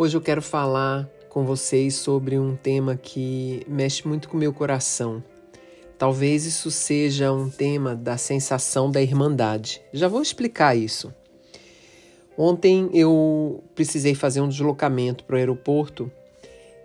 [0.00, 4.52] Hoje eu quero falar com vocês sobre um tema que mexe muito com o meu
[4.52, 5.20] coração.
[5.98, 9.82] Talvez isso seja um tema da sensação da irmandade.
[9.92, 11.12] Já vou explicar isso.
[12.36, 16.08] Ontem eu precisei fazer um deslocamento para o aeroporto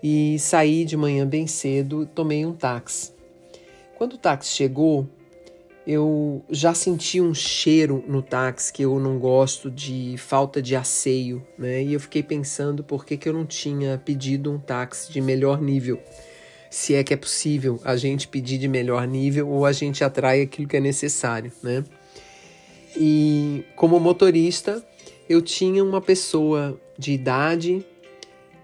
[0.01, 3.13] e saí de manhã bem cedo, tomei um táxi.
[3.95, 5.07] Quando o táxi chegou,
[5.85, 11.45] eu já senti um cheiro no táxi que eu não gosto de falta de asseio,
[11.57, 11.83] né?
[11.83, 15.61] E eu fiquei pensando por que, que eu não tinha pedido um táxi de melhor
[15.61, 16.01] nível.
[16.69, 20.41] Se é que é possível a gente pedir de melhor nível ou a gente atrai
[20.41, 21.83] aquilo que é necessário, né?
[22.95, 24.83] E como motorista,
[25.27, 27.85] eu tinha uma pessoa de idade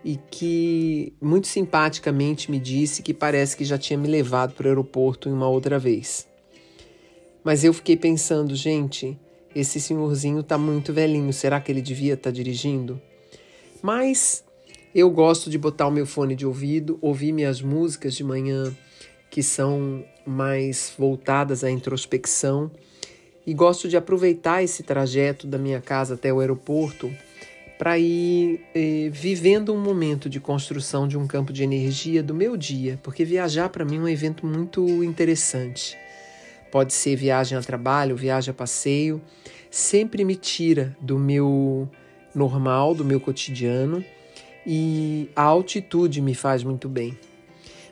[0.06, 4.70] e que muito simpaticamente me disse que parece que já tinha me levado para o
[4.70, 6.30] aeroporto uma outra vez.
[7.44, 9.18] Mas eu fiquei pensando, gente,
[9.56, 13.02] esse senhorzinho tá muito velhinho, será que ele devia estar tá dirigindo?
[13.82, 14.44] Mas
[14.94, 18.76] eu gosto de botar o meu fone de ouvido, ouvir minhas músicas de manhã
[19.30, 22.72] que são mais voltadas à introspecção
[23.46, 27.12] e gosto de aproveitar esse trajeto da minha casa até o aeroporto
[27.78, 32.58] para ir eh, vivendo um momento de construção de um campo de energia do meu
[32.58, 35.98] dia, porque viajar para mim é um evento muito interessante.
[36.72, 39.22] Pode ser viagem a trabalho, viagem a passeio,
[39.72, 41.90] sempre me tira do meu
[42.34, 44.04] normal, do meu cotidiano
[44.66, 47.18] e a altitude me faz muito bem.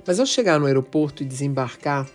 [0.06, 2.08] Mas ao chegar no aeroporto e desembarcar,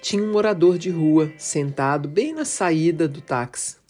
[0.00, 3.83] tinha um morador de rua sentado bem na saída do táxi.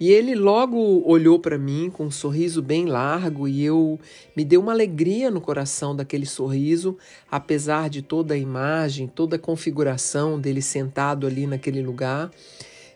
[0.00, 3.98] E ele logo olhou para mim com um sorriso bem largo e eu
[4.36, 6.96] me deu uma alegria no coração daquele sorriso,
[7.28, 12.30] apesar de toda a imagem, toda a configuração dele sentado ali naquele lugar.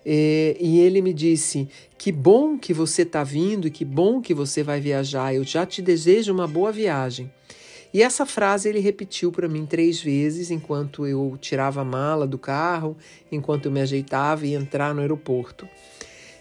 [0.07, 1.69] É, e ele me disse:
[1.99, 5.35] Que bom que você está vindo e que bom que você vai viajar.
[5.35, 7.31] Eu já te desejo uma boa viagem.
[7.95, 12.39] E essa frase ele repetiu para mim três vezes enquanto eu tirava a mala do
[12.39, 12.97] carro,
[13.31, 15.69] enquanto eu me ajeitava e entrar no aeroporto.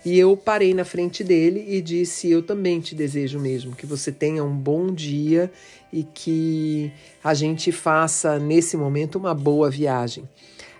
[0.03, 4.11] E eu parei na frente dele e disse: Eu também te desejo mesmo que você
[4.11, 5.51] tenha um bom dia
[5.93, 6.91] e que
[7.23, 10.27] a gente faça nesse momento uma boa viagem.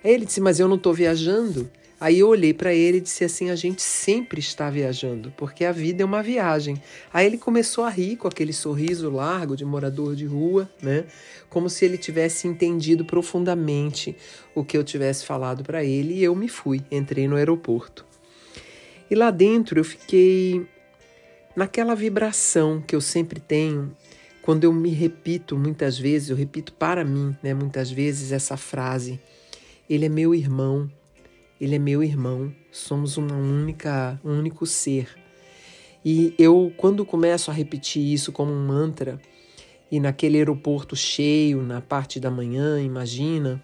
[0.04, 1.70] Aí ele disse: Mas eu não estou viajando.
[2.02, 5.72] Aí eu olhei para ele e disse assim: a gente sempre está viajando, porque a
[5.72, 6.82] vida é uma viagem.
[7.14, 11.06] Aí ele começou a rir com aquele sorriso largo de morador de rua, né?
[11.48, 14.16] Como se ele tivesse entendido profundamente
[14.56, 18.11] o que eu tivesse falado para ele e eu me fui, entrei no aeroporto.
[19.12, 20.66] E lá dentro eu fiquei
[21.54, 23.92] naquela vibração que eu sempre tenho
[24.42, 29.20] quando eu me repito muitas vezes, eu repito para mim, né, muitas vezes essa frase:
[29.90, 30.90] ele é meu irmão,
[31.60, 35.10] ele é meu irmão, somos uma única, um único ser.
[36.06, 39.20] E eu quando começo a repetir isso como um mantra,
[39.92, 43.62] e naquele aeroporto cheio, na parte da manhã, imagina,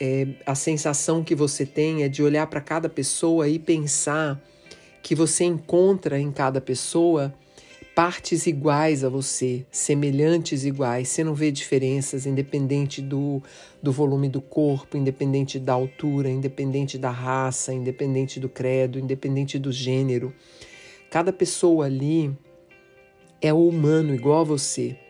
[0.00, 4.40] é, a sensação que você tem é de olhar para cada pessoa e pensar
[5.02, 7.34] que você encontra em cada pessoa
[7.94, 11.08] partes iguais a você, semelhantes iguais.
[11.08, 13.42] Você não vê diferenças, independente do,
[13.82, 19.72] do volume do corpo, independente da altura, independente da raça, independente do credo, independente do
[19.72, 20.34] gênero.
[21.10, 22.36] Cada pessoa ali
[23.40, 25.05] é humano igual a você.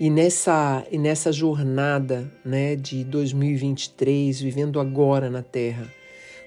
[0.00, 5.92] E nessa, e nessa jornada né, de 2023, vivendo agora na Terra,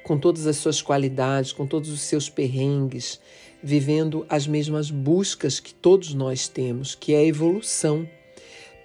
[0.03, 3.19] com todas as suas qualidades, com todos os seus perrengues,
[3.61, 8.07] vivendo as mesmas buscas que todos nós temos, que é a evolução,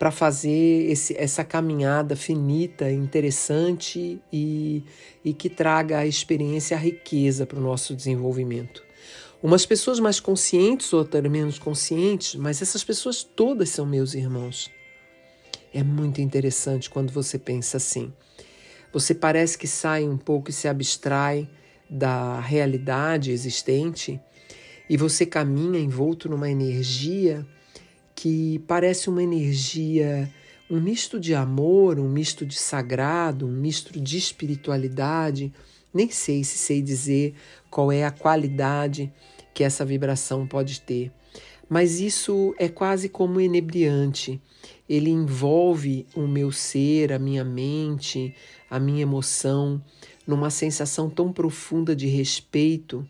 [0.01, 4.83] para fazer esse, essa caminhada finita, interessante e,
[5.25, 8.86] e que traga a experiência, a riqueza para o nosso desenvolvimento.
[9.43, 14.71] Umas pessoas mais conscientes, outras menos conscientes, mas essas pessoas todas são meus irmãos.
[15.73, 18.13] É muito interessante quando você pensa assim.
[18.93, 21.49] Você parece que sai um pouco e se abstrai
[21.89, 24.19] da realidade existente
[24.89, 27.47] e você caminha envolto numa energia
[28.15, 30.33] que parece uma energia
[30.69, 35.53] um misto de amor, um misto de sagrado, um misto de espiritualidade.
[35.93, 37.35] Nem sei se sei dizer
[37.71, 39.13] qual é a qualidade
[39.55, 41.11] que essa vibração pode ter,
[41.69, 44.41] mas isso é quase como inebriante.
[44.89, 48.35] Ele envolve o meu ser, a minha mente,
[48.71, 49.83] a minha emoção,
[50.27, 53.07] numa sensação tão profunda de respeito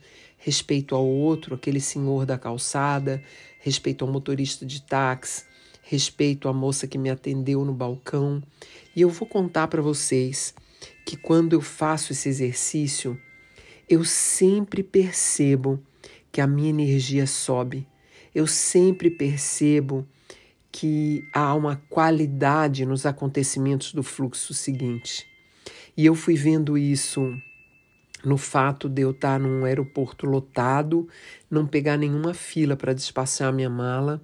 [0.46, 3.20] respeito ao outro, aquele senhor da calçada,
[3.58, 5.44] respeito ao motorista de táxi,
[5.82, 8.40] respeito à moça que me atendeu no balcão.
[8.94, 10.54] E eu vou contar para vocês
[11.06, 13.18] que quando eu faço esse exercício,
[13.88, 15.80] eu sempre percebo
[16.32, 17.86] que a minha energia sobe.
[18.34, 20.04] Eu sempre percebo
[20.72, 25.24] que há uma qualidade nos acontecimentos do fluxo seguinte.
[25.96, 27.32] E eu fui vendo isso
[28.24, 31.08] no fato de eu estar num aeroporto lotado,
[31.48, 34.20] não pegar nenhuma fila para despachar minha mala.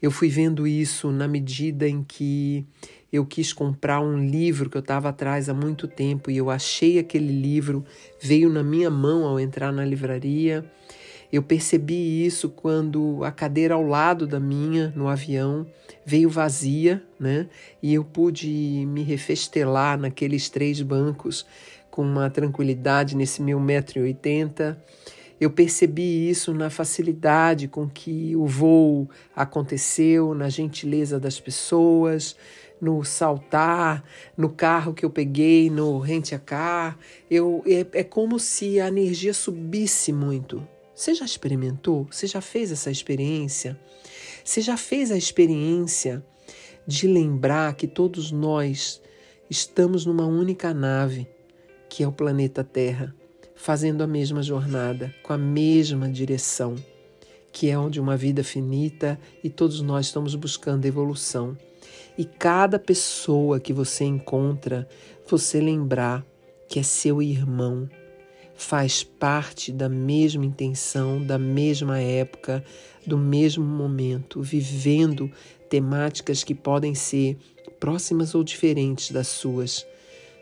[0.00, 2.66] Eu fui vendo isso na medida em que
[3.12, 6.98] eu quis comprar um livro que eu estava atrás há muito tempo e eu achei
[6.98, 7.84] aquele livro,
[8.20, 10.64] veio na minha mão ao entrar na livraria.
[11.32, 15.66] Eu percebi isso quando a cadeira ao lado da minha, no avião,
[16.04, 17.48] veio vazia, né?
[17.82, 18.48] E eu pude
[18.86, 21.44] me refestelar naqueles três bancos
[21.90, 24.80] com uma tranquilidade nesse meu metro e oitenta.
[25.38, 32.36] Eu percebi isso na facilidade com que o voo aconteceu, na gentileza das pessoas,
[32.80, 34.04] no saltar,
[34.36, 36.98] no carro que eu peguei, no rent a car.
[37.30, 40.66] Eu, é, é como se a energia subisse muito.
[40.94, 42.06] Você já experimentou?
[42.10, 43.78] Você já fez essa experiência?
[44.44, 46.24] Você já fez a experiência
[46.86, 49.02] de lembrar que todos nós
[49.50, 51.28] estamos numa única nave
[51.88, 53.14] que é o planeta Terra,
[53.54, 56.76] fazendo a mesma jornada, com a mesma direção,
[57.52, 61.56] que é onde uma vida finita e todos nós estamos buscando evolução.
[62.18, 64.88] E cada pessoa que você encontra,
[65.28, 66.24] você lembrar
[66.68, 67.88] que é seu irmão,
[68.54, 72.64] faz parte da mesma intenção, da mesma época,
[73.06, 75.30] do mesmo momento, vivendo
[75.68, 77.36] temáticas que podem ser
[77.78, 79.86] próximas ou diferentes das suas,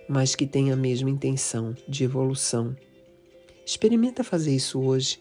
[0.08, 2.76] mas que tem a mesma intenção de evolução.
[3.66, 5.18] Experimenta fazer isso hoje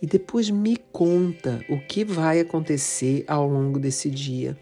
[0.00, 4.56] e depois me conta o que vai acontecer ao longo desse dia.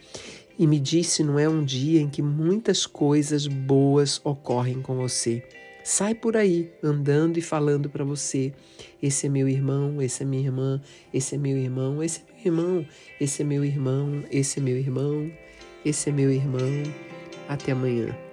[0.58, 4.97] E me diz se não é um dia em que muitas coisas boas ocorrem com
[4.97, 5.43] você.
[5.85, 8.53] Sai por aí andando e falando para você:
[9.03, 10.81] esse é meu irmão, esse é minha irmã,
[11.12, 12.87] esse é meu irmão, esse é meu irmão,
[13.20, 15.31] esse é meu irmão, esse é meu irmão,
[15.85, 16.82] esse é meu irmão.
[17.49, 18.25] Até amanhã.